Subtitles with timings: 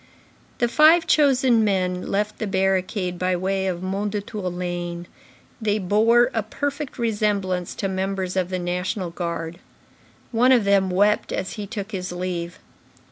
[0.57, 5.05] The five chosen men left the barricade by way of Mondétour lane;
[5.61, 9.59] they bore a perfect resemblance to members of the National Guard.
[10.31, 12.57] One of them wept as he took his leave.